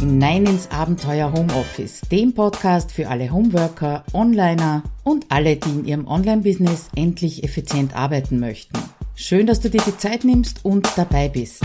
[0.00, 6.06] hinein ins Abenteuer Homeoffice, dem Podcast für alle Homeworker, Onliner und alle, die in ihrem
[6.06, 8.78] Online-Business endlich effizient arbeiten möchten.
[9.14, 11.62] Schön, dass du dir die Zeit nimmst und dabei bist.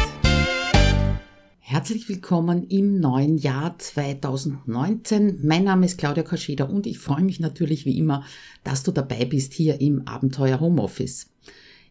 [1.60, 5.40] Herzlich willkommen im neuen Jahr 2019.
[5.42, 8.26] Mein Name ist Claudia Kascheda und ich freue mich natürlich wie immer,
[8.66, 11.28] dass du dabei bist hier im Abenteuer Homeoffice.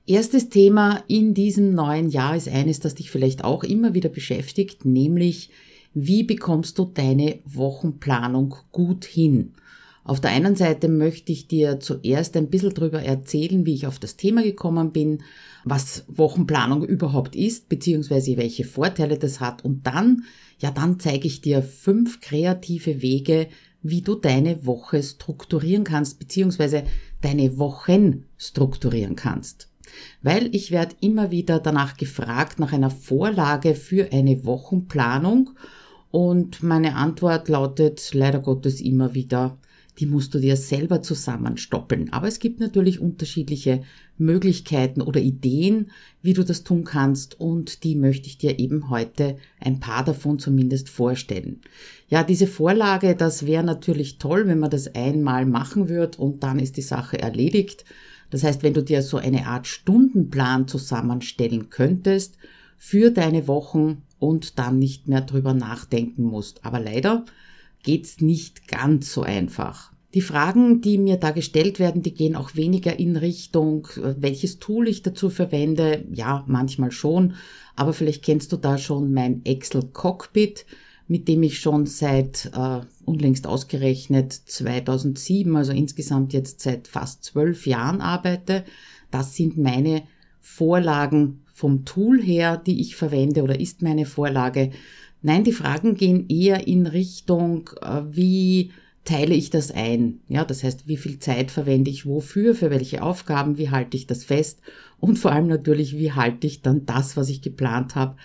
[0.07, 4.85] Erstes Thema in diesem neuen Jahr ist eines, das dich vielleicht auch immer wieder beschäftigt,
[4.85, 5.49] nämlich
[5.95, 9.55] wie bekommst du deine Wochenplanung gut hin?
[10.05, 13.99] Auf der einen Seite möchte ich dir zuerst ein bisschen darüber erzählen, wie ich auf
[13.99, 15.23] das Thema gekommen bin,
[15.65, 19.65] was Wochenplanung überhaupt ist, beziehungsweise welche Vorteile das hat.
[19.65, 20.25] Und dann,
[20.59, 23.49] ja, dann zeige ich dir fünf kreative Wege,
[23.81, 26.85] wie du deine Woche strukturieren kannst, beziehungsweise
[27.23, 29.71] deine Wochen strukturieren kannst.
[30.23, 35.51] Weil ich werde immer wieder danach gefragt nach einer Vorlage für eine Wochenplanung
[36.15, 39.59] und meine Antwort lautet leider Gottes immer wieder,
[39.99, 42.13] die musst du dir selber zusammenstoppeln.
[42.13, 43.83] Aber es gibt natürlich unterschiedliche
[44.17, 45.91] Möglichkeiten oder Ideen,
[46.23, 50.39] wie du das tun kannst und die möchte ich dir eben heute ein paar davon
[50.39, 51.63] zumindest vorstellen.
[52.07, 56.61] Ja, diese Vorlage, das wäre natürlich toll, wenn man das einmal machen würde und dann
[56.61, 57.85] ist die Sache erledigt.
[58.31, 62.37] Das heißt, wenn du dir so eine Art Stundenplan zusammenstellen könntest
[62.77, 66.65] für deine Wochen und dann nicht mehr drüber nachdenken musst.
[66.65, 67.25] Aber leider
[67.83, 69.93] geht's nicht ganz so einfach.
[70.15, 74.61] Die Fragen, die mir da gestellt werden, die gehen auch weniger in Richtung, äh, welches
[74.61, 76.05] Tool ich dazu verwende.
[76.13, 77.35] Ja, manchmal schon,
[77.75, 80.67] aber vielleicht kennst du da schon mein Excel Cockpit,
[81.09, 87.67] mit dem ich schon seit äh, unlängst ausgerechnet 2007, also insgesamt jetzt seit fast zwölf
[87.67, 88.65] Jahren arbeite.
[89.11, 90.05] Das sind meine
[90.41, 94.73] Vorlagen vom Tool her, die ich verwende oder ist meine Vorlage.
[95.23, 98.73] Nein, die Fragen gehen eher in Richtung, äh, wie
[99.05, 100.21] teile ich das ein?
[100.29, 104.07] Ja, das heißt, wie viel Zeit verwende ich wofür, für welche Aufgaben, wie halte ich
[104.07, 104.61] das fest
[104.99, 108.17] und vor allem natürlich, wie halte ich dann das, was ich geplant habe,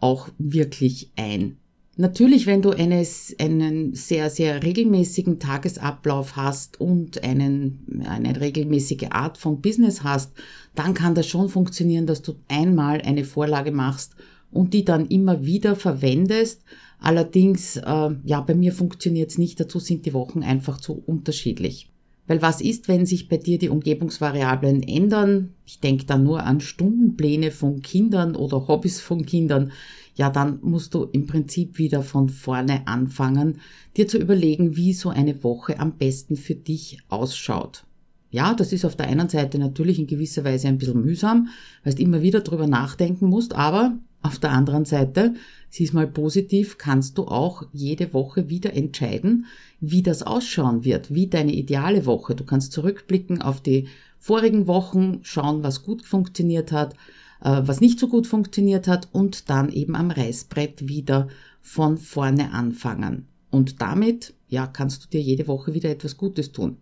[0.00, 1.58] auch wirklich ein.
[2.00, 9.36] Natürlich, wenn du eines, einen sehr, sehr regelmäßigen Tagesablauf hast und einen, eine regelmäßige Art
[9.36, 10.32] von Business hast,
[10.76, 14.14] dann kann das schon funktionieren, dass du einmal eine Vorlage machst
[14.52, 16.62] und die dann immer wieder verwendest.
[17.00, 21.90] Allerdings, äh, ja, bei mir funktioniert es nicht, dazu sind die Wochen einfach zu unterschiedlich.
[22.28, 25.54] Weil was ist, wenn sich bei dir die Umgebungsvariablen ändern?
[25.66, 29.72] Ich denke da nur an Stundenpläne von Kindern oder Hobbys von Kindern
[30.18, 33.60] ja, dann musst du im Prinzip wieder von vorne anfangen,
[33.96, 37.84] dir zu überlegen, wie so eine Woche am besten für dich ausschaut.
[38.32, 41.50] Ja, das ist auf der einen Seite natürlich in gewisser Weise ein bisschen mühsam,
[41.84, 45.34] weil du immer wieder drüber nachdenken musst, aber auf der anderen Seite,
[45.70, 49.46] sieh's mal positiv, kannst du auch jede Woche wieder entscheiden,
[49.78, 52.34] wie das ausschauen wird, wie deine ideale Woche.
[52.34, 53.86] Du kannst zurückblicken auf die
[54.18, 56.96] vorigen Wochen, schauen, was gut funktioniert hat,
[57.40, 61.28] was nicht so gut funktioniert hat und dann eben am Reißbrett wieder
[61.60, 63.26] von vorne anfangen.
[63.50, 66.78] Und damit, ja, kannst du dir jede Woche wieder etwas Gutes tun.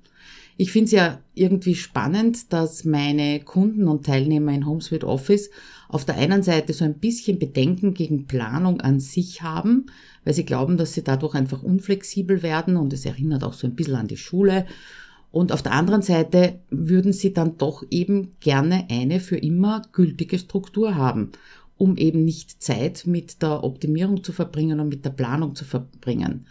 [0.59, 5.51] Ich finde es ja irgendwie spannend, dass meine Kunden und Teilnehmer in HomeSuite Office
[5.89, 9.87] auf der einen Seite so ein bisschen Bedenken gegen Planung an sich haben,
[10.25, 13.75] weil sie glauben, dass sie dadurch einfach unflexibel werden und es erinnert auch so ein
[13.75, 14.67] bisschen an die Schule
[15.37, 20.39] und auf der anderen Seite würden sie dann doch eben gerne eine für immer gültige
[20.39, 21.33] Struktur haben,
[21.77, 26.47] um eben nicht Zeit mit der Optimierung zu verbringen und mit der Planung zu verbringen.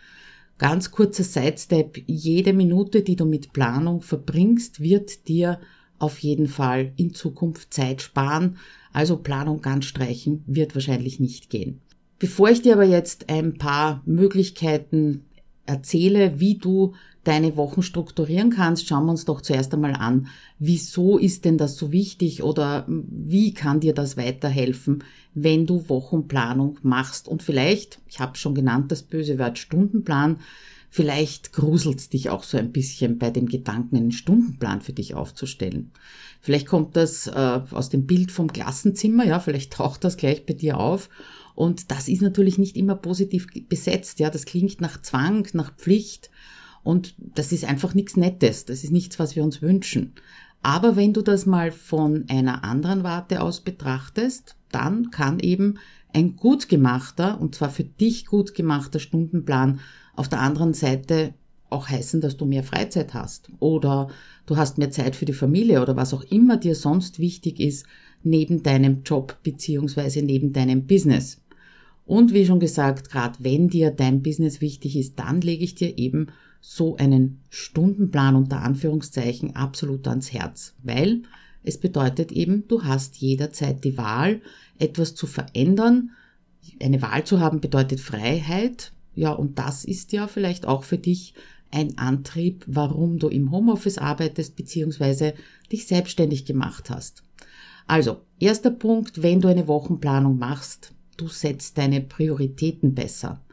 [0.60, 5.60] Ganz kurzer Sidestep, jede Minute, die du mit Planung verbringst, wird dir
[5.98, 8.58] auf jeden Fall in Zukunft Zeit sparen.
[8.94, 11.82] Also Planung ganz streichen wird wahrscheinlich nicht gehen.
[12.20, 15.26] Bevor ich dir aber jetzt ein paar Möglichkeiten
[15.66, 16.94] erzähle, wie du
[17.26, 20.28] deine Wochen strukturieren kannst, schauen wir uns doch zuerst einmal an,
[20.60, 26.80] wieso ist denn das so wichtig oder wie kann dir das weiterhelfen, wenn du Wochenplanung
[26.84, 27.28] machst.
[27.28, 30.38] Und vielleicht, ich habe schon genannt, das böse Wort Stundenplan,
[30.90, 35.92] vielleicht gruselt dich auch so ein bisschen bei dem Gedanken, einen Stundenplan für dich aufzustellen.
[36.42, 40.54] Vielleicht kommt das äh, aus dem Bild vom Klassenzimmer, ja, vielleicht taucht das gleich bei
[40.54, 41.10] dir auf.
[41.56, 46.30] Und das ist natürlich nicht immer positiv besetzt, ja, das klingt nach Zwang, nach Pflicht
[46.86, 48.66] und das ist einfach nichts Nettes.
[48.66, 50.14] Das ist nichts, was wir uns wünschen.
[50.62, 55.80] Aber wenn du das mal von einer anderen Warte aus betrachtest, dann kann eben
[56.14, 59.80] ein gut gemachter, und zwar für dich gut gemachter Stundenplan
[60.16, 61.34] auf der anderen Seite
[61.72, 64.10] auch heißen, dass du mehr Freizeit hast oder
[64.46, 67.88] du hast mehr Zeit für die Familie oder was auch immer dir sonst wichtig ist
[68.22, 71.42] neben deinem Job beziehungsweise neben deinem Business.
[72.06, 75.98] Und wie schon gesagt, gerade wenn dir dein Business wichtig ist, dann lege ich dir
[75.98, 76.28] eben
[76.68, 81.22] so einen Stundenplan unter Anführungszeichen absolut ans Herz, weil
[81.62, 84.42] es bedeutet eben, du hast jederzeit die Wahl,
[84.80, 86.12] etwas zu verändern.
[86.82, 88.94] Eine Wahl zu haben bedeutet Freiheit.
[89.14, 91.36] Ja, und das ist ja vielleicht auch für dich
[91.70, 95.34] ein Antrieb, warum du im Homeoffice arbeitest bzw.
[95.72, 97.24] dich selbstständig gemacht hast.
[97.86, 103.45] Also, erster Punkt, wenn du eine Wochenplanung machst, du setzt deine Prioritäten besser.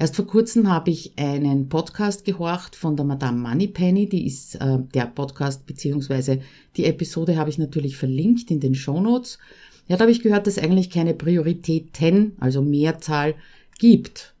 [0.00, 4.08] Erst vor kurzem habe ich einen Podcast gehorcht von der Madame Moneypenny.
[4.08, 6.40] Die ist äh, der Podcast beziehungsweise
[6.78, 9.38] die Episode habe ich natürlich verlinkt in den Show Notes.
[9.88, 13.34] Ja, da habe ich gehört, dass es eigentlich keine Prioritäten, also Mehrzahl,
[13.78, 14.34] gibt.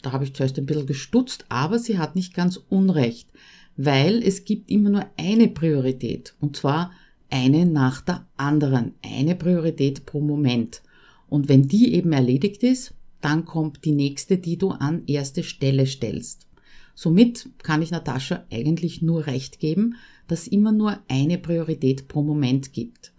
[0.00, 3.28] Da habe ich zuerst ein bisschen gestutzt, aber sie hat nicht ganz unrecht,
[3.76, 6.92] weil es gibt immer nur eine Priorität und zwar
[7.30, 10.82] eine nach der anderen, eine Priorität pro Moment.
[11.28, 15.86] Und wenn die eben erledigt ist, dann kommt die nächste, die du an erste Stelle
[15.86, 16.46] stellst.
[16.94, 19.96] Somit kann ich Natascha eigentlich nur recht geben,
[20.28, 23.12] dass immer nur eine Priorität pro Moment gibt.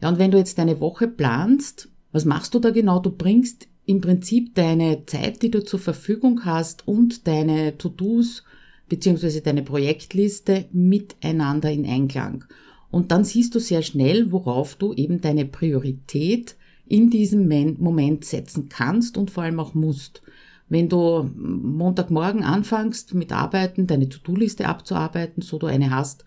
[0.00, 2.98] Ja, und wenn du jetzt deine Woche planst, was machst du da genau?
[2.98, 8.42] Du bringst im Prinzip deine Zeit, die du zur Verfügung hast und deine To-Dos
[8.88, 12.44] beziehungsweise deine Projektliste miteinander in Einklang.
[12.90, 16.56] Und dann siehst du sehr schnell, worauf du eben deine Priorität
[16.88, 17.48] in diesem
[17.78, 20.22] Moment setzen kannst und vor allem auch musst.
[20.68, 26.24] Wenn du Montagmorgen anfängst mit Arbeiten, deine To-Do-Liste abzuarbeiten, so du eine hast,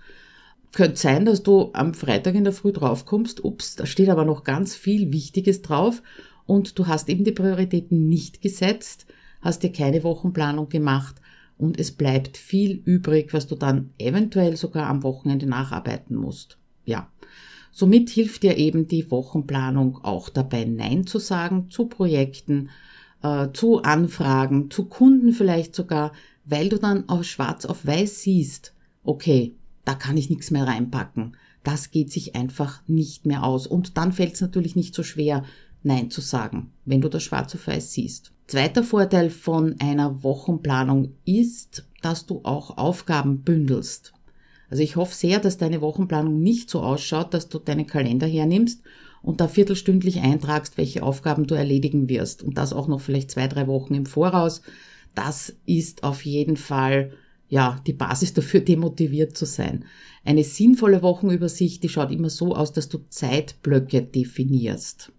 [0.72, 4.44] könnte sein, dass du am Freitag in der Früh draufkommst, ups, da steht aber noch
[4.44, 6.02] ganz viel Wichtiges drauf
[6.46, 9.08] und du hast eben die Prioritäten nicht gesetzt,
[9.42, 11.16] hast dir keine Wochenplanung gemacht
[11.58, 16.58] und es bleibt viel übrig, was du dann eventuell sogar am Wochenende nacharbeiten musst.
[16.86, 17.10] Ja.
[17.72, 22.70] Somit hilft dir eben die Wochenplanung auch dabei, Nein zu sagen zu Projekten,
[23.22, 26.14] äh, zu Anfragen, zu Kunden vielleicht sogar,
[26.46, 28.74] weil du dann auf schwarz auf weiß siehst,
[29.04, 29.56] okay,
[29.86, 31.38] da kann ich nichts mehr reinpacken.
[31.64, 33.68] Das geht sich einfach nicht mehr aus.
[33.68, 35.44] Und dann fällt es natürlich nicht so schwer,
[35.82, 38.34] Nein zu sagen, wenn du das schwarz auf weiß siehst.
[38.48, 44.14] Zweiter Vorteil von einer Wochenplanung ist, dass du auch Aufgaben bündelst.
[44.70, 48.82] Also ich hoffe sehr, dass deine Wochenplanung nicht so ausschaut, dass du deinen Kalender hernimmst
[49.22, 52.44] und da viertelstündlich eintragst, welche Aufgaben du erledigen wirst.
[52.44, 54.62] Und das auch noch vielleicht zwei, drei Wochen im Voraus.
[55.16, 57.14] Das ist auf jeden Fall
[57.50, 59.86] ja, die Basis dafür, demotiviert zu sein.
[60.24, 65.12] Eine sinnvolle Wochenübersicht, die schaut immer so aus, dass du Zeitblöcke definierst.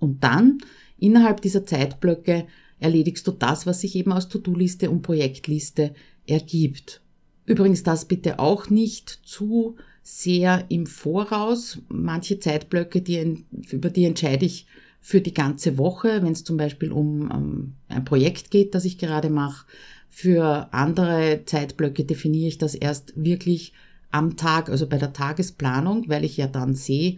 [0.00, 0.58] Und dann,
[0.98, 2.46] innerhalb dieser Zeitblöcke,
[2.80, 5.94] erledigst du das, was sich eben aus To-Do-Liste und Projektliste
[6.26, 7.02] ergibt.
[7.48, 11.78] Übrigens das bitte auch nicht zu sehr im Voraus.
[11.88, 14.66] Manche Zeitblöcke, die, über die entscheide ich
[15.00, 18.98] für die ganze Woche, wenn es zum Beispiel um, ähm, ein Projekt geht, das ich
[18.98, 19.64] gerade mache.
[20.10, 23.72] Für andere Zeitblöcke definiere ich das erst wirklich
[24.10, 27.16] am Tag, also bei der Tagesplanung, weil ich ja dann sehe,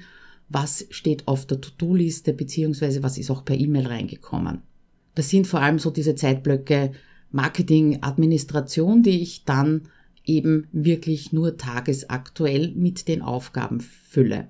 [0.48, 4.62] was steht auf der To-Do-Liste beziehungsweise was ist auch per E-Mail reingekommen.
[5.16, 6.92] Das sind vor allem so diese Zeitblöcke
[7.32, 9.88] Marketing, Administration, die ich dann
[10.30, 14.48] eben wirklich nur tagesaktuell mit den Aufgaben fülle.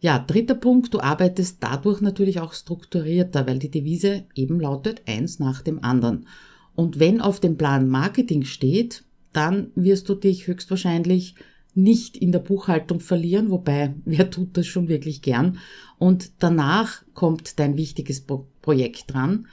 [0.00, 5.38] Ja, dritter Punkt, du arbeitest dadurch natürlich auch strukturierter, weil die Devise eben lautet eins
[5.40, 6.26] nach dem anderen.
[6.74, 11.34] Und wenn auf dem Plan Marketing steht, dann wirst du dich höchstwahrscheinlich
[11.74, 15.58] nicht in der Buchhaltung verlieren, wobei wer tut das schon wirklich gern.
[15.98, 18.24] Und danach kommt dein wichtiges
[18.62, 19.48] Projekt dran.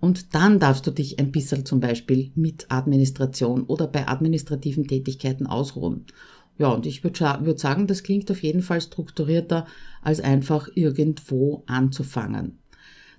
[0.00, 5.46] Und dann darfst du dich ein bisschen zum Beispiel mit Administration oder bei administrativen Tätigkeiten
[5.46, 6.06] ausruhen.
[6.58, 9.66] Ja, und ich würde würd sagen, das klingt auf jeden Fall strukturierter,
[10.02, 12.58] als einfach irgendwo anzufangen.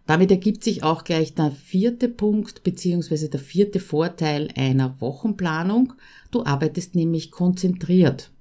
[0.08, 5.94] Damit ergibt sich auch gleich der vierte Punkt beziehungsweise der vierte Vorteil einer Wochenplanung.
[6.32, 8.32] Du arbeitest nämlich konzentriert.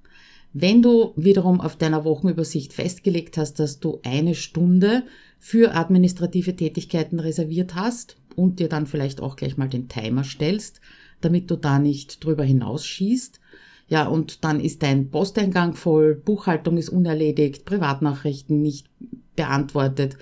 [0.53, 5.03] Wenn du wiederum auf deiner Wochenübersicht festgelegt hast, dass du eine Stunde
[5.39, 10.81] für administrative Tätigkeiten reserviert hast und dir dann vielleicht auch gleich mal den Timer stellst,
[11.21, 13.39] damit du da nicht drüber hinausschießt,
[13.87, 18.87] ja, und dann ist dein Posteingang voll, Buchhaltung ist unerledigt, Privatnachrichten nicht
[19.35, 20.17] beantwortet,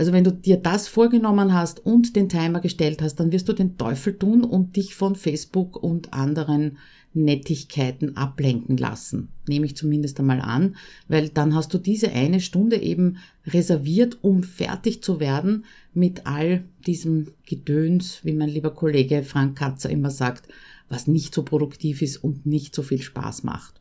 [0.00, 3.52] also wenn du dir das vorgenommen hast und den Timer gestellt hast, dann wirst du
[3.52, 6.78] den Teufel tun und dich von Facebook und anderen
[7.12, 9.28] Nettigkeiten ablenken lassen.
[9.48, 10.76] Nehme ich zumindest einmal an,
[11.08, 16.64] weil dann hast du diese eine Stunde eben reserviert, um fertig zu werden mit all
[16.86, 20.48] diesem Gedöns, wie mein lieber Kollege Frank Katzer immer sagt,
[20.88, 23.80] was nicht so produktiv ist und nicht so viel Spaß macht.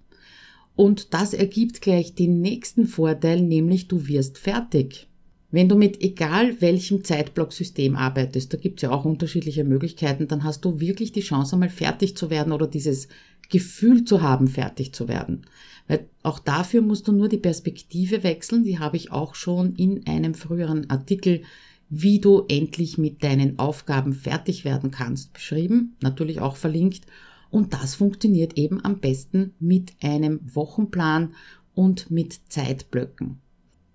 [0.76, 5.09] Und das ergibt gleich den nächsten Vorteil, nämlich du wirst fertig.
[5.52, 10.44] Wenn du mit egal welchem Zeitblocksystem arbeitest, da gibt es ja auch unterschiedliche Möglichkeiten, dann
[10.44, 13.08] hast du wirklich die Chance, einmal fertig zu werden oder dieses
[13.50, 15.42] Gefühl zu haben, fertig zu werden.
[15.88, 20.06] Weil auch dafür musst du nur die Perspektive wechseln, die habe ich auch schon in
[20.06, 21.42] einem früheren Artikel,
[21.90, 27.08] wie du endlich mit deinen Aufgaben fertig werden kannst, beschrieben, natürlich auch verlinkt.
[27.50, 31.34] Und das funktioniert eben am besten mit einem Wochenplan
[31.74, 33.40] und mit Zeitblöcken.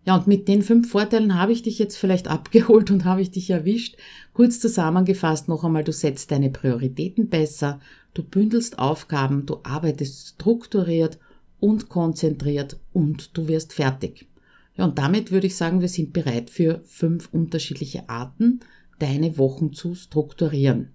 [0.07, 3.31] Ja, und mit den fünf Vorteilen habe ich dich jetzt vielleicht abgeholt und habe ich
[3.31, 3.97] dich erwischt.
[4.33, 7.81] Kurz zusammengefasst noch einmal, du setzt deine Prioritäten besser,
[8.13, 11.19] du bündelst Aufgaben, du arbeitest strukturiert
[11.61, 14.29] und konzentriert und du wirst fertig.
[14.77, 18.61] Ja, und damit würde ich sagen, wir sind bereit für fünf unterschiedliche Arten,
[18.99, 20.91] deine Wochen zu strukturieren.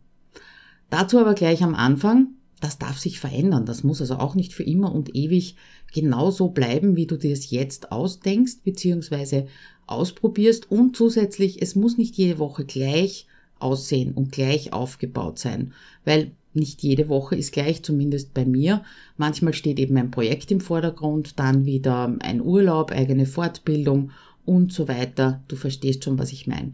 [0.89, 3.65] Dazu aber gleich am Anfang, das darf sich verändern.
[3.65, 5.55] Das muss also auch nicht für immer und ewig
[5.93, 9.45] genauso bleiben, wie du dir es jetzt ausdenkst bzw.
[9.87, 10.71] ausprobierst.
[10.71, 13.27] Und zusätzlich, es muss nicht jede Woche gleich
[13.59, 15.73] aussehen und gleich aufgebaut sein,
[16.05, 18.83] weil nicht jede Woche ist gleich, zumindest bei mir.
[19.17, 24.11] Manchmal steht eben ein Projekt im Vordergrund, dann wieder ein Urlaub, eigene Fortbildung
[24.45, 25.43] und so weiter.
[25.47, 26.71] Du verstehst schon, was ich meine.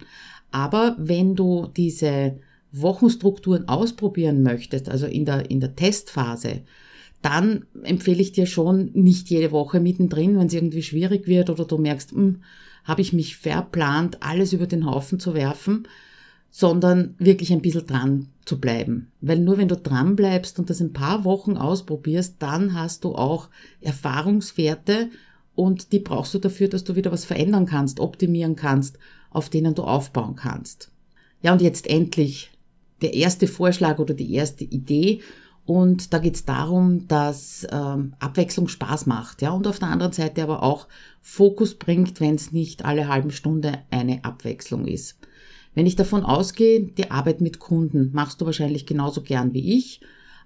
[0.51, 2.39] Aber wenn du diese
[2.72, 6.62] Wochenstrukturen ausprobieren möchtest, also in der, in der Testphase,
[7.25, 11.65] dann empfehle ich dir schon nicht jede Woche mittendrin, wenn es irgendwie schwierig wird oder
[11.65, 12.44] du merkst, hm,
[12.84, 15.88] habe ich mich verplant, alles über den Haufen zu werfen,
[16.51, 19.12] sondern wirklich ein bisschen dran zu bleiben.
[19.22, 23.15] Weil nur wenn du dran bleibst und das ein paar Wochen ausprobierst, dann hast du
[23.15, 23.50] auch
[23.82, 25.10] Erfahrungswerte
[25.55, 29.00] und die brauchst du dafür, dass du wieder was verändern kannst, optimieren kannst,
[29.32, 30.91] auf denen du aufbauen kannst.
[31.41, 32.51] Ja, und jetzt endlich
[33.01, 35.22] der erste Vorschlag oder die erste Idee.
[35.65, 40.12] Und da geht es darum, dass ähm, Abwechslung Spaß macht, ja, und auf der anderen
[40.12, 40.88] Seite aber auch
[41.22, 45.17] Fokus bringt, wenn es nicht alle halben Stunde eine Abwechslung ist.
[45.74, 50.01] Wenn ich davon ausgehe, die Arbeit mit Kunden machst du wahrscheinlich genauso gern wie ich,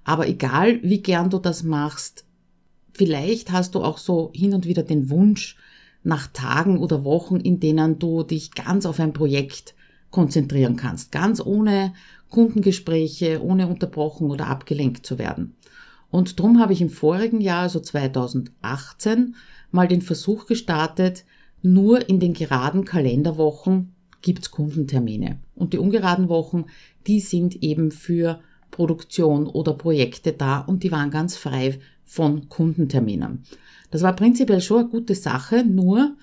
[0.06, 2.26] aber egal wie gern du das machst,
[2.94, 5.58] vielleicht hast du auch so hin und wieder den Wunsch
[6.02, 9.76] nach Tagen oder Wochen, in denen du dich ganz auf ein Projekt
[10.12, 11.94] konzentrieren kannst, ganz ohne
[12.30, 15.56] Kundengespräche, ohne unterbrochen oder abgelenkt zu werden.
[16.12, 19.36] Und drum habe ich im vorigen Jahr, also 2018,
[19.72, 21.26] mal den Versuch gestartet,
[21.62, 25.40] nur in den geraden Kalenderwochen gibt's Kundentermine.
[25.56, 26.66] Und die ungeraden Wochen,
[27.08, 28.40] die sind eben für
[28.72, 33.44] Produktion oder Projekte da und die waren ganz frei von Kundenterminen.
[33.92, 36.16] Das war prinzipiell schon eine gute Sache, nur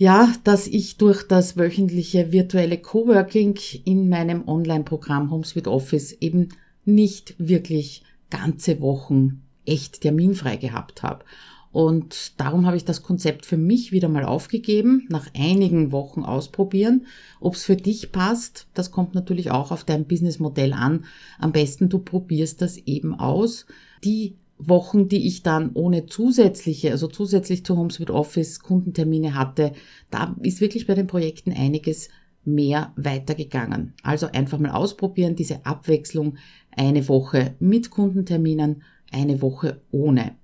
[0.00, 6.48] ja, dass ich durch das wöchentliche virtuelle Coworking in meinem Online-Programm HomeSuite Office eben
[6.86, 11.26] nicht wirklich ganze Wochen echt terminfrei gehabt habe.
[11.70, 17.04] Und darum habe ich das Konzept für mich wieder mal aufgegeben, nach einigen Wochen ausprobieren.
[17.38, 21.04] Ob es für dich passt, das kommt natürlich auch auf dein Businessmodell an.
[21.38, 23.66] Am besten du probierst das eben aus.
[24.02, 29.72] Die Wochen, die ich dann ohne zusätzliche, also zusätzlich zu HomeSuite Office Kundentermine hatte,
[30.10, 32.08] da ist wirklich bei den Projekten einiges
[32.44, 33.94] mehr weitergegangen.
[34.02, 36.36] Also einfach mal ausprobieren, diese Abwechslung,
[36.76, 40.36] eine Woche mit Kundenterminen, eine Woche ohne.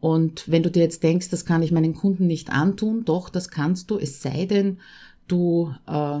[0.00, 3.50] Und wenn du dir jetzt denkst, das kann ich meinen Kunden nicht antun, doch, das
[3.50, 4.78] kannst du, es sei denn,
[5.26, 6.20] du äh,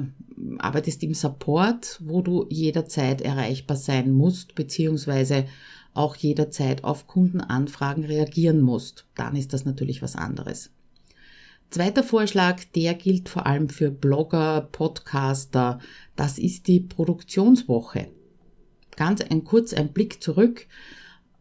[0.58, 5.46] arbeitest im Support, wo du jederzeit erreichbar sein musst, beziehungsweise
[5.94, 9.06] auch jederzeit auf Kundenanfragen reagieren musst.
[9.14, 10.70] Dann ist das natürlich was anderes.
[11.70, 15.80] Zweiter Vorschlag, der gilt vor allem für Blogger, Podcaster.
[16.16, 18.08] Das ist die Produktionswoche.
[18.96, 20.66] Ganz ein kurz ein Blick zurück.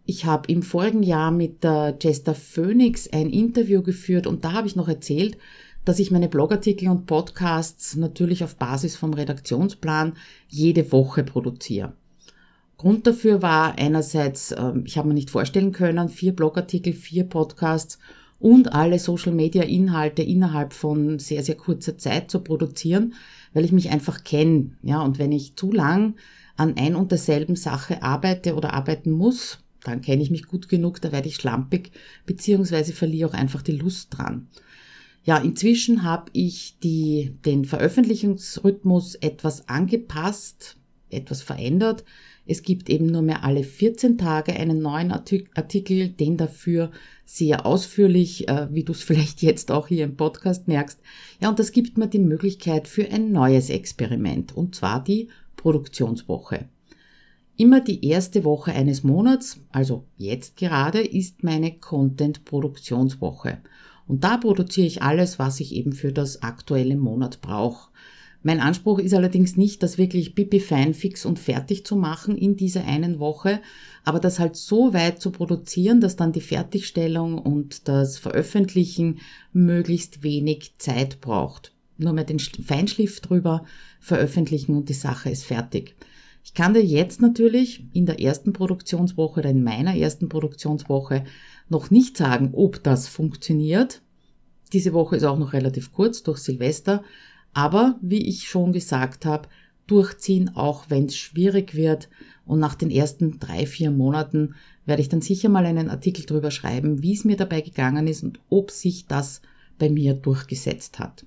[0.05, 4.67] Ich habe im vorigen Jahr mit der Jester Phoenix ein Interview geführt und da habe
[4.67, 5.37] ich noch erzählt,
[5.85, 10.13] dass ich meine Blogartikel und Podcasts natürlich auf Basis vom Redaktionsplan
[10.49, 11.93] jede Woche produziere.
[12.77, 17.97] Grund dafür war einerseits, ähm, ich habe mir nicht vorstellen können, vier Blogartikel, vier Podcasts
[18.39, 23.15] und alle Social-Media-Inhalte innerhalb von sehr, sehr kurzer Zeit zu produzieren,
[23.53, 24.77] weil ich mich einfach kenne.
[24.83, 26.15] Ja, und wenn ich zu lang
[26.55, 31.01] an ein und derselben Sache arbeite oder arbeiten muss, dann kenne ich mich gut genug,
[31.01, 31.91] da werde ich schlampig,
[32.25, 34.47] beziehungsweise verliere auch einfach die Lust dran.
[35.23, 40.77] Ja, inzwischen habe ich die, den Veröffentlichungsrhythmus etwas angepasst,
[41.09, 42.03] etwas verändert.
[42.47, 46.91] Es gibt eben nur mehr alle 14 Tage einen neuen Artikel, den dafür
[47.25, 50.99] sehr ausführlich, äh, wie du es vielleicht jetzt auch hier im Podcast merkst.
[51.41, 55.27] Ja, und das gibt mir die Möglichkeit für ein neues Experiment, und zwar die
[55.57, 56.65] Produktionswoche.
[57.57, 63.57] Immer die erste Woche eines Monats, also jetzt gerade, ist meine Content-Produktionswoche.
[64.07, 67.89] Und da produziere ich alles, was ich eben für das aktuelle Monat brauche.
[68.47, 72.55] Mein Anspruch ist allerdings nicht, das wirklich pipi fein fix und fertig zu machen in
[72.55, 73.59] dieser einen Woche,
[74.05, 79.19] aber das halt so weit zu produzieren, dass dann die Fertigstellung und das Veröffentlichen
[79.51, 81.73] möglichst wenig Zeit braucht.
[81.97, 83.65] Nur mehr den Feinschliff drüber
[83.99, 85.97] veröffentlichen und die Sache ist fertig.
[86.45, 91.25] Ich kann dir jetzt natürlich in der ersten Produktionswoche oder in meiner ersten Produktionswoche
[91.67, 94.01] noch nicht sagen, ob das funktioniert.
[94.71, 97.03] Diese Woche ist auch noch relativ kurz durch Silvester,
[97.57, 99.49] aber wie ich schon gesagt habe,
[99.87, 102.07] durchziehen, auch wenn es schwierig wird.
[102.45, 104.53] Und nach den ersten drei, vier Monaten
[104.85, 108.23] werde ich dann sicher mal einen Artikel drüber schreiben, wie es mir dabei gegangen ist
[108.23, 109.41] und ob sich das
[109.79, 111.25] bei mir durchgesetzt hat.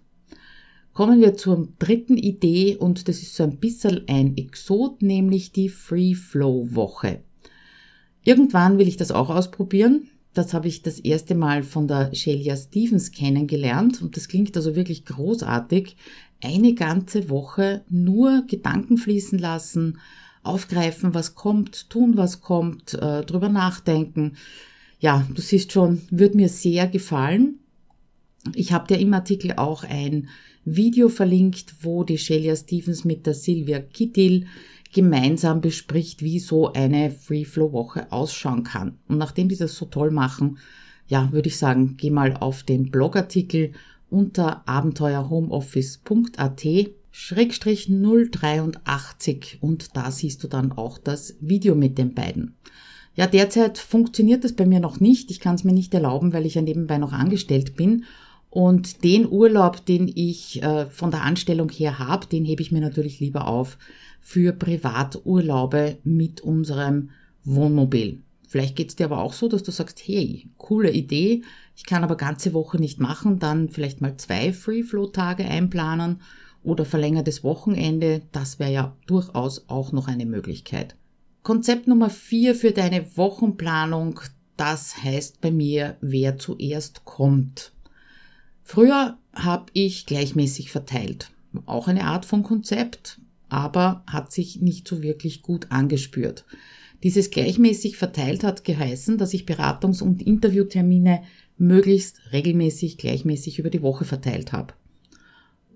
[0.93, 5.69] Kommen wir zur dritten Idee und das ist so ein bisschen ein Exot, nämlich die
[5.69, 7.25] Free Flow Woche.
[8.23, 10.09] Irgendwann will ich das auch ausprobieren.
[10.33, 14.77] Das habe ich das erste Mal von der Shelia Stevens kennengelernt und das klingt also
[14.77, 15.97] wirklich großartig.
[16.43, 19.99] Eine ganze Woche nur Gedanken fließen lassen,
[20.43, 24.37] aufgreifen, was kommt, tun, was kommt, äh, drüber nachdenken.
[25.01, 27.59] Ja, du siehst schon, wird mir sehr gefallen.
[28.55, 30.29] Ich habe dir im Artikel auch ein
[30.65, 34.47] Video verlinkt, wo die Shelia Stevens mit der Sylvia Kittil
[34.93, 38.99] gemeinsam bespricht, wie so eine Free-Flow-Woche ausschauen kann.
[39.09, 40.59] Und nachdem die das so toll machen,
[41.07, 43.73] ja, würde ich sagen, geh mal auf den Blogartikel
[44.11, 46.67] unter abenteuerhomeoffice.at
[47.13, 52.55] Schrägstrich 083 und da siehst du dann auch das Video mit den beiden.
[53.17, 55.33] Ja, derzeit funktioniert das bei mir noch nicht.
[55.33, 58.05] Ich kann es mir nicht erlauben, weil ich ja nebenbei noch angestellt bin
[58.51, 62.81] und den Urlaub, den ich äh, von der Anstellung her habe, den hebe ich mir
[62.81, 63.79] natürlich lieber auf
[64.21, 67.11] für Privaturlaube mit unserem
[67.45, 68.23] Wohnmobil.
[68.47, 71.43] Vielleicht geht's dir aber auch so, dass du sagst, hey, coole Idee,
[71.77, 76.21] ich kann aber ganze Woche nicht machen, dann vielleicht mal zwei Free-Flow-Tage einplanen
[76.63, 80.97] oder verlängertes Wochenende, das wäre ja durchaus auch noch eine Möglichkeit.
[81.43, 84.21] Konzept Nummer vier für deine Wochenplanung,
[84.57, 87.73] das heißt bei mir, wer zuerst kommt.
[88.63, 91.31] Früher habe ich gleichmäßig verteilt.
[91.67, 96.45] Auch eine Art von Konzept, aber hat sich nicht so wirklich gut angespürt.
[97.03, 101.23] Dieses gleichmäßig verteilt hat geheißen, dass ich Beratungs- und Interviewtermine
[101.57, 104.75] möglichst regelmäßig gleichmäßig über die Woche verteilt habe.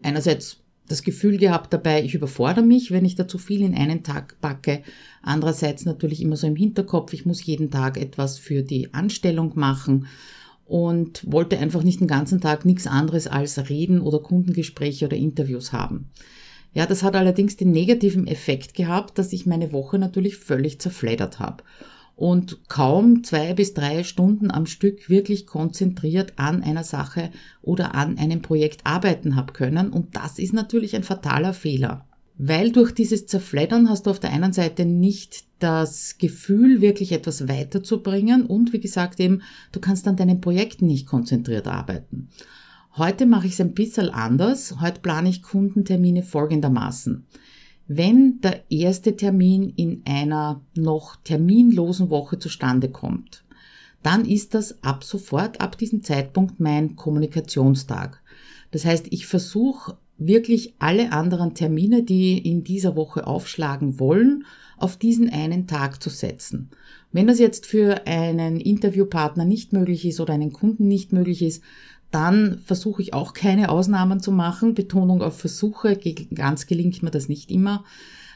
[0.02, 4.02] Einerseits das Gefühl gehabt dabei, ich überfordere mich, wenn ich da zu viel in einen
[4.02, 4.82] Tag packe.
[5.22, 10.06] Andererseits natürlich immer so im Hinterkopf, ich muss jeden Tag etwas für die Anstellung machen
[10.66, 15.72] und wollte einfach nicht den ganzen Tag nichts anderes als Reden oder Kundengespräche oder Interviews
[15.72, 16.10] haben.
[16.74, 21.38] Ja, das hat allerdings den negativen Effekt gehabt, dass ich meine Woche natürlich völlig zerfleddert
[21.38, 21.62] habe
[22.16, 27.30] und kaum zwei bis drei Stunden am Stück wirklich konzentriert an einer Sache
[27.62, 29.90] oder an einem Projekt arbeiten habe können.
[29.90, 32.06] Und das ist natürlich ein fataler Fehler.
[32.36, 37.48] Weil durch dieses Zerfleddern hast du auf der einen Seite nicht das Gefühl, wirklich etwas
[37.48, 42.28] weiterzubringen und wie gesagt eben, du kannst an deinen Projekten nicht konzentriert arbeiten.
[42.96, 44.76] Heute mache ich es ein bisschen anders.
[44.80, 47.26] Heute plane ich Kundentermine folgendermaßen.
[47.88, 53.44] Wenn der erste Termin in einer noch terminlosen Woche zustande kommt,
[54.04, 58.22] dann ist das ab sofort, ab diesem Zeitpunkt mein Kommunikationstag.
[58.70, 64.44] Das heißt, ich versuche wirklich alle anderen Termine, die in dieser Woche aufschlagen wollen,
[64.76, 66.70] auf diesen einen Tag zu setzen.
[67.10, 71.62] Wenn das jetzt für einen Interviewpartner nicht möglich ist oder einen Kunden nicht möglich ist,
[72.14, 74.74] dann versuche ich auch keine Ausnahmen zu machen.
[74.74, 75.98] Betonung auf Versuche,
[76.32, 77.84] ganz gelingt mir das nicht immer.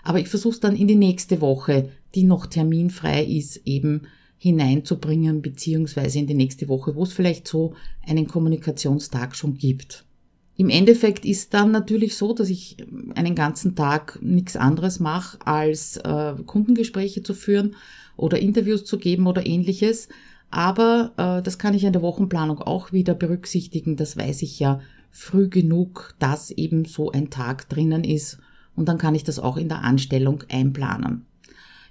[0.03, 4.03] Aber ich versuche es dann in die nächste Woche, die noch terminfrei ist, eben
[4.37, 7.75] hineinzubringen, beziehungsweise in die nächste Woche, wo es vielleicht so
[8.07, 10.05] einen Kommunikationstag schon gibt.
[10.57, 12.79] Im Endeffekt ist dann natürlich so, dass ich
[13.15, 17.77] einen ganzen Tag nichts anderes mache, als äh, Kundengespräche zu führen
[18.17, 20.09] oder Interviews zu geben oder ähnliches.
[20.51, 23.97] Aber äh, das kann ich in der Wochenplanung auch wieder berücksichtigen.
[23.97, 24.81] Das weiß ich ja
[25.11, 28.39] früh genug, dass eben so ein Tag drinnen ist.
[28.75, 31.27] Und dann kann ich das auch in der Anstellung einplanen.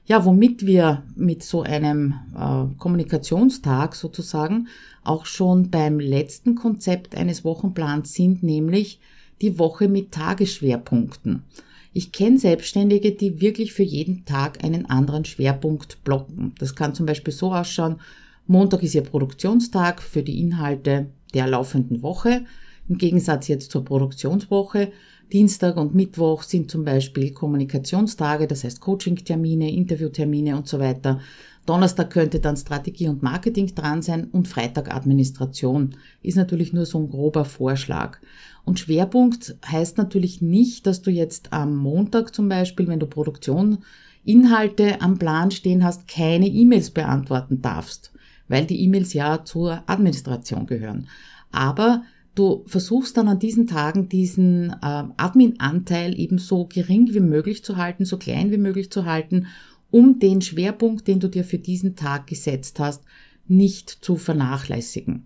[0.06, 4.70] Ja, womit wir mit so einem äh, Kommunikationstag sozusagen
[5.04, 9.02] auch schon beim letzten Konzept eines Wochenplans sind, nämlich
[9.41, 11.43] die Woche mit Tagesschwerpunkten.
[11.91, 16.54] Ich kenne Selbstständige, die wirklich für jeden Tag einen anderen Schwerpunkt blocken.
[16.58, 18.00] Das kann zum Beispiel so ausschauen,
[18.48, 22.46] Montag ist ihr Produktionstag für die Inhalte der laufenden Woche.
[22.88, 24.92] Im Gegensatz jetzt zur Produktionswoche
[25.34, 31.20] Dienstag und Mittwoch sind zum Beispiel Kommunikationstage, das heißt Coachingtermine, Interviewtermine und so weiter.
[31.66, 35.98] Donnerstag könnte dann Strategie und Marketing dran sein und Freitag Administration.
[36.24, 38.20] Ist natürlich nur so ein grober Vorschlag.
[38.64, 43.80] Und Schwerpunkt heißt natürlich nicht, dass du jetzt am Montag zum Beispiel, wenn du Produktion
[44.24, 48.14] Inhalte am Plan stehen hast, keine E-Mails beantworten darfst,
[48.48, 51.08] weil die E-Mails ja zur Administration gehören.
[51.52, 52.04] Aber
[52.36, 57.78] du versuchst dann an diesen Tagen diesen äh, Admin-Anteil eben so gering wie möglich zu
[57.78, 59.48] halten, so klein wie möglich zu halten
[59.92, 63.04] um den Schwerpunkt, den du dir für diesen Tag gesetzt hast,
[63.48, 65.26] nicht zu vernachlässigen.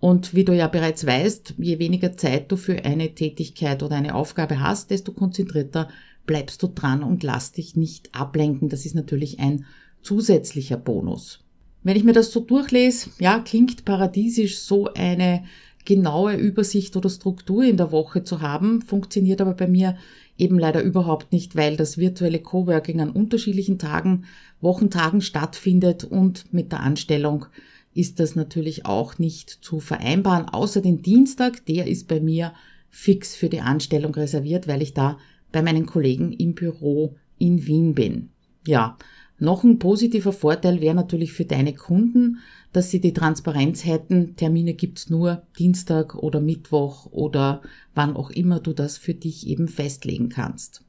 [0.00, 4.14] Und wie du ja bereits weißt, je weniger Zeit du für eine Tätigkeit oder eine
[4.14, 5.88] Aufgabe hast, desto konzentrierter
[6.26, 8.68] bleibst du dran und lass dich nicht ablenken.
[8.68, 9.66] Das ist natürlich ein
[10.02, 11.44] zusätzlicher Bonus.
[11.82, 15.44] Wenn ich mir das so durchlese, ja, klingt paradiesisch so eine
[15.84, 19.96] genaue Übersicht oder Struktur in der Woche zu haben, funktioniert aber bei mir
[20.36, 24.24] eben leider überhaupt nicht, weil das virtuelle Coworking an unterschiedlichen Tagen,
[24.60, 27.46] Wochentagen stattfindet und mit der Anstellung
[27.94, 32.52] ist das natürlich auch nicht zu vereinbaren, außer den Dienstag, der ist bei mir
[32.88, 35.18] fix für die Anstellung reserviert, weil ich da
[35.50, 38.30] bei meinen Kollegen im Büro in Wien bin.
[38.66, 38.96] Ja,
[39.40, 42.38] noch ein positiver Vorteil wäre natürlich für deine Kunden,
[42.72, 47.62] dass sie die Transparenz hätten, Termine gibt's nur Dienstag oder Mittwoch oder
[47.94, 50.84] wann auch immer du das für dich eben festlegen kannst.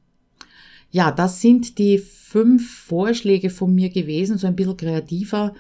[0.92, 5.56] Ja, das sind die fünf Vorschläge von mir gewesen, so ein bisschen kreativer,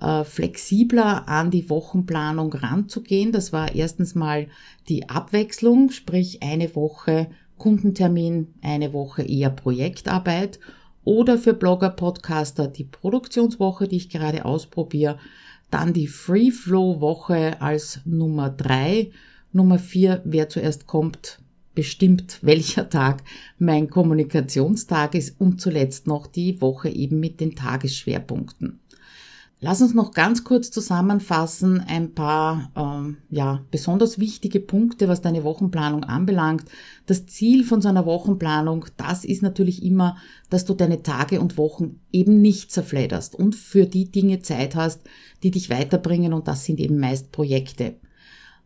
[0.00, 3.32] äh, flexibler an die Wochenplanung ranzugehen.
[3.32, 4.48] Das war erstens mal
[4.88, 10.58] die Abwechslung, sprich eine Woche Kundentermin, eine Woche eher Projektarbeit
[11.04, 15.18] oder für Blogger, Podcaster die Produktionswoche, die ich gerade ausprobiere
[15.74, 19.10] dann die Free Flow Woche als Nummer drei.
[19.52, 21.40] Nummer vier, wer zuerst kommt,
[21.74, 23.24] bestimmt welcher Tag
[23.58, 28.78] mein Kommunikationstag ist und zuletzt noch die Woche eben mit den Tagesschwerpunkten.
[29.60, 35.42] Lass uns noch ganz kurz zusammenfassen ein paar ähm, ja, besonders wichtige Punkte, was deine
[35.42, 36.64] Wochenplanung anbelangt.
[37.06, 40.16] Das Ziel von so einer Wochenplanung, das ist natürlich immer,
[40.50, 45.00] dass du deine Tage und Wochen eben nicht zerfledderst und für die Dinge Zeit hast,
[45.42, 47.94] die dich weiterbringen und das sind eben meist Projekte.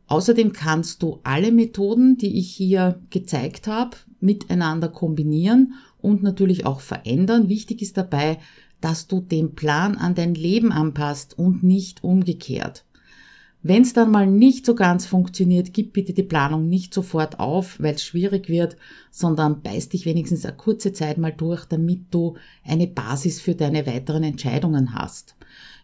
[0.09, 6.81] Außerdem kannst du alle Methoden, die ich hier gezeigt habe, miteinander kombinieren und natürlich auch
[6.81, 7.49] verändern.
[7.49, 8.39] Wichtig ist dabei,
[8.81, 12.85] dass du den Plan an dein Leben anpasst und nicht umgekehrt.
[13.63, 17.81] Wenn es dann mal nicht so ganz funktioniert, gib bitte die Planung nicht sofort auf,
[17.81, 18.77] weil es schwierig wird,
[19.11, 23.85] sondern beiß dich wenigstens eine kurze Zeit mal durch, damit du eine Basis für deine
[23.87, 25.35] weiteren Entscheidungen hast.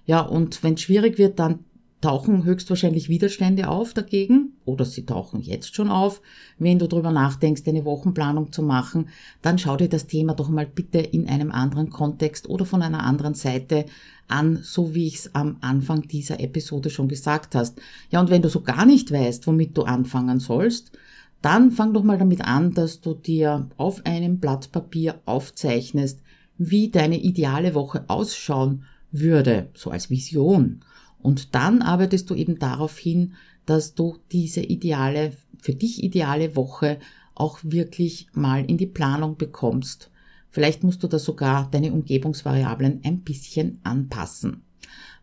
[0.07, 1.65] Ja, und wenn es schwierig wird, dann
[2.05, 6.21] tauchen höchstwahrscheinlich Widerstände auf dagegen oder sie tauchen jetzt schon auf.
[6.59, 9.09] Wenn du darüber nachdenkst, eine Wochenplanung zu machen,
[9.40, 13.05] dann schau dir das Thema doch mal bitte in einem anderen Kontext oder von einer
[13.05, 13.87] anderen Seite
[14.29, 17.81] an, so wie ich es am Anfang dieser Episode schon gesagt hast.
[18.11, 20.93] Ja, und wenn du so gar nicht weißt, womit du anfangen sollst,
[21.40, 26.21] dann fang doch mal damit an, dass du dir auf einem Blatt Papier aufzeichnest,
[26.59, 30.85] wie deine ideale Woche ausschauen würde, so als Vision.
[31.25, 33.33] Und dann arbeitest du eben darauf hin,
[33.65, 36.99] dass du diese ideale, für dich ideale Woche
[37.35, 40.11] auch wirklich mal in die Planung bekommst.
[40.51, 44.65] Vielleicht musst du da sogar deine Umgebungsvariablen ein bisschen anpassen.